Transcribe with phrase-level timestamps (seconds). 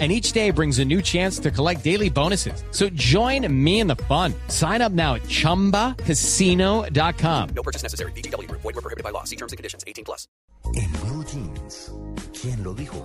[0.00, 2.64] and each day brings a new chance to collect daily bonuses.
[2.72, 4.34] So join me in the fun.
[4.48, 7.48] Sign up now at ChumbaCasino.com.
[7.54, 8.10] No purchase necessary.
[8.12, 8.50] BGW.
[8.50, 9.22] Void were prohibited by law.
[9.22, 9.84] See terms and conditions.
[9.86, 10.26] 18 plus.
[10.74, 11.92] En Blue Jeans,
[12.32, 13.04] ¿quién lo dijo?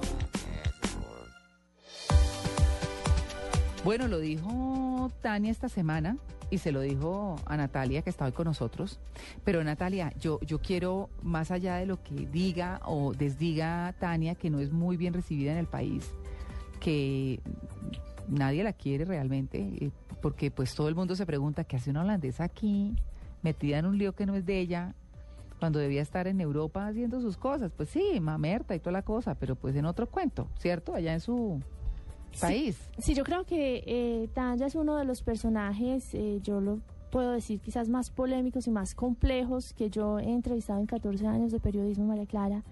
[3.83, 6.17] Bueno, lo dijo Tania esta semana
[6.49, 8.99] y se lo dijo a Natalia que está hoy con nosotros.
[9.43, 14.49] Pero Natalia, yo, yo quiero, más allá de lo que diga o desdiga Tania, que
[14.49, 16.11] no es muy bien recibida en el país,
[16.89, 17.39] que
[18.27, 22.01] nadie la quiere realmente, eh, porque pues todo el mundo se pregunta qué hace una
[22.01, 22.95] holandesa aquí,
[23.43, 24.95] metida en un lío que no es de ella,
[25.59, 27.71] cuando debía estar en Europa haciendo sus cosas.
[27.75, 30.95] Pues sí, mamerta y toda la cosa, pero pues en otro cuento, ¿cierto?
[30.95, 31.61] Allá en su
[32.41, 32.77] país.
[32.97, 36.79] Sí, yo creo que eh, Tanya es uno de los personajes, eh, yo lo
[37.11, 41.51] puedo decir, quizás más polémicos y más complejos que yo he entrevistado en 14 años
[41.51, 42.63] de periodismo, María Clara.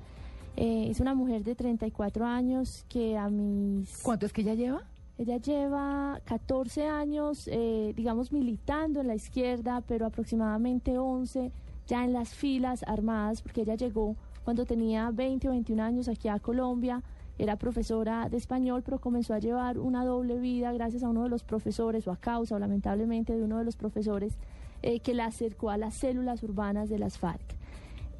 [0.57, 4.01] Eh, es una mujer de 34 años que a mis...
[4.01, 4.81] ¿Cuánto es que ella lleva?
[5.19, 11.51] Ella lleva 14 años, eh, digamos, militando en la izquierda, pero aproximadamente 11
[11.87, 16.27] ya en las filas armadas, porque ella llegó cuando tenía 20 o 21 años aquí
[16.27, 17.03] a Colombia,
[17.37, 21.29] era profesora de español, pero comenzó a llevar una doble vida gracias a uno de
[21.29, 24.33] los profesores, o a causa, o lamentablemente, de uno de los profesores
[24.81, 27.56] eh, que la acercó a las células urbanas de las FARC.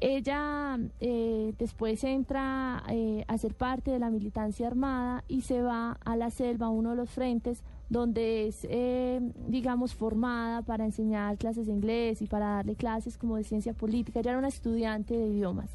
[0.00, 5.98] Ella eh, después entra eh, a ser parte de la militancia armada y se va
[6.04, 11.66] a la selva, uno de los frentes, donde es, eh, digamos, formada para enseñar clases
[11.66, 14.20] de inglés y para darle clases como de ciencia política.
[14.20, 15.70] Ella era una estudiante de idiomas.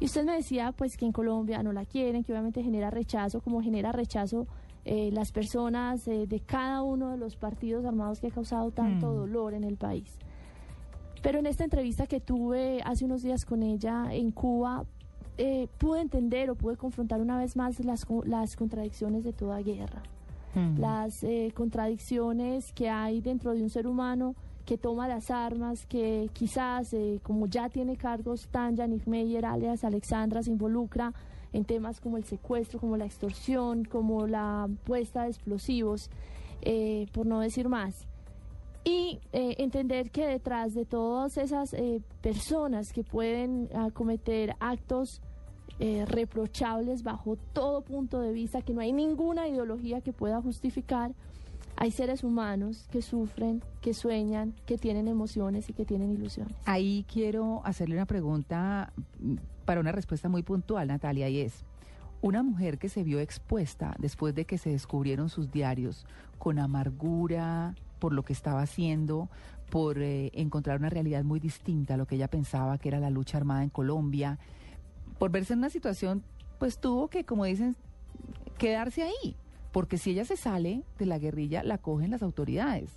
[0.00, 3.40] Y usted me decía, pues, que en Colombia no la quieren, que obviamente genera rechazo,
[3.40, 4.46] como genera rechazo
[4.84, 9.16] las personas de cada uno de los partidos armados que ha causado tanto Mm.
[9.16, 10.18] dolor en el país.
[11.24, 14.84] Pero en esta entrevista que tuve hace unos días con ella en Cuba,
[15.38, 20.02] eh, pude entender o pude confrontar una vez más las, las contradicciones de toda guerra.
[20.78, 24.36] Las eh, contradicciones que hay dentro de un ser humano
[24.66, 30.44] que toma las armas, que quizás, eh, como ya tiene cargos, Tanja Nickmeyer, alias Alexandra,
[30.44, 31.12] se involucra
[31.52, 36.08] en temas como el secuestro, como la extorsión, como la puesta de explosivos,
[36.60, 38.06] eh, por no decir más
[38.84, 45.22] y eh, entender que detrás de todas esas eh, personas que pueden ah, cometer actos
[45.80, 51.12] eh, reprochables bajo todo punto de vista, que no hay ninguna ideología que pueda justificar,
[51.76, 56.54] hay seres humanos que sufren, que sueñan, que tienen emociones y que tienen ilusiones.
[56.66, 61.64] Ahí quiero hacerle una pregunta mm, para una respuesta muy puntual, Natalia, y es,
[62.20, 66.06] una mujer que se vio expuesta después de que se descubrieron sus diarios
[66.38, 69.28] con amargura por lo que estaba haciendo,
[69.70, 73.10] por eh, encontrar una realidad muy distinta a lo que ella pensaba que era la
[73.10, 74.38] lucha armada en Colombia,
[75.18, 76.22] por verse en una situación,
[76.58, 77.76] pues tuvo que, como dicen,
[78.58, 79.36] quedarse ahí,
[79.72, 82.90] porque si ella se sale de la guerrilla, la cogen las autoridades.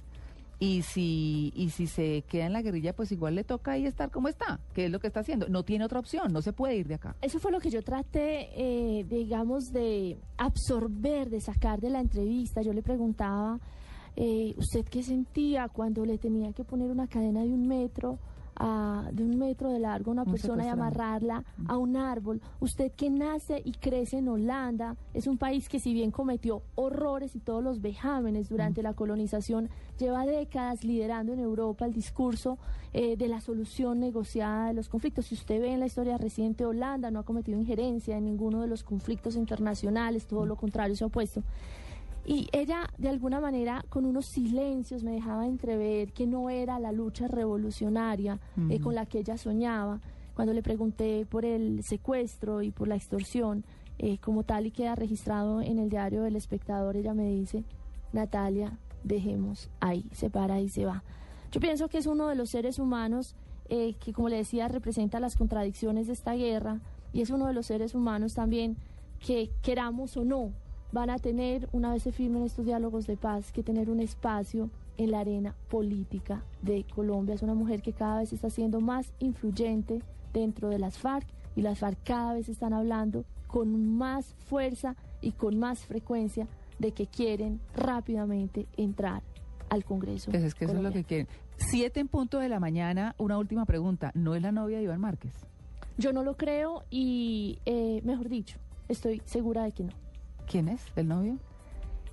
[0.60, 4.10] Y si, y si se queda en la guerrilla, pues igual le toca ahí estar
[4.10, 5.48] como está, que es lo que está haciendo.
[5.50, 7.16] No tiene otra opción, no se puede ir de acá.
[7.22, 12.64] Eso fue lo que yo traté, eh, digamos, de absorber, de sacar de la entrevista.
[12.64, 13.60] Yo le preguntaba,
[14.18, 18.20] eh, ¿usted qué sentía cuando le tenía que poner una cadena de un metro?
[18.60, 22.42] a- de un metro de largo a una Un persona y amarrarla a un árbol.
[22.60, 27.36] Usted que nace y crece en Holanda, es un país que si bien cometió horrores
[27.36, 29.70] y todos los vejámenes durante la colonización,
[30.00, 32.58] lleva décadas liderando en Europa el discurso
[32.94, 35.28] eh, de la solución negociada de los conflictos.
[35.28, 38.68] Si usted ve en la historia reciente, Holanda no ha cometido injerencia en ninguno de
[38.68, 41.44] los conflictos internacionales, todo lo contrario se ha opuesto.
[42.30, 46.92] Y ella, de alguna manera, con unos silencios me dejaba entrever que no era la
[46.92, 48.84] lucha revolucionaria eh, Ujú.
[48.84, 50.02] con la que ella soñaba.
[50.36, 53.64] Cuando le pregunté por el secuestro y por la extorsión,
[53.98, 57.64] eh, como tal y queda registrado en el diario del espectador, ella me dice,
[58.12, 61.04] Natalia, dejemos ahí, se para y se va.
[61.52, 63.36] Yo pienso que es uno de los seres humanos
[63.70, 66.82] eh, que, como le decía, representa las contradicciones de esta guerra
[67.14, 68.76] y es uno de los seres humanos también
[69.26, 70.52] que, queramos o no,
[70.92, 74.70] van a tener, una vez se firmen estos diálogos de paz, que tener un espacio
[74.98, 77.36] en la arena política de Colombia.
[77.36, 80.02] Es una mujer que cada vez está siendo más influyente
[80.34, 85.32] dentro de las FARC y las FARC cada vez están hablando con más fuerza y
[85.32, 86.48] con más frecuencia
[86.80, 89.24] de que quieren rápidamente entrar
[89.70, 90.32] al Congreso.
[90.32, 91.28] Pues es que eso es lo que quieren.
[91.58, 94.12] Siete en punto de la mañana, una última pregunta.
[94.14, 95.34] ¿No es la novia de Iván Márquez?
[95.98, 100.07] Yo no lo creo y, eh, mejor dicho, estoy segura de que no.
[100.50, 101.38] ¿Quién es el novio?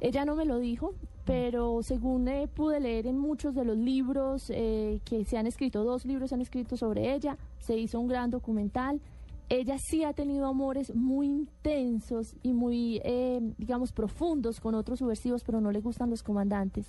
[0.00, 0.94] Ella no me lo dijo,
[1.24, 5.84] pero según eh, pude leer en muchos de los libros eh, que se han escrito,
[5.84, 9.00] dos libros se han escrito sobre ella, se hizo un gran documental.
[9.48, 15.44] Ella sí ha tenido amores muy intensos y muy, eh, digamos, profundos con otros subversivos,
[15.44, 16.86] pero no le gustan los comandantes.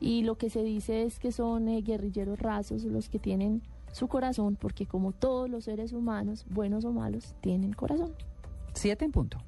[0.00, 3.62] Y lo que se dice es que son eh, guerrilleros rasos los que tienen
[3.92, 8.12] su corazón, porque como todos los seres humanos, buenos o malos, tienen corazón.
[8.74, 9.38] Siete en punto.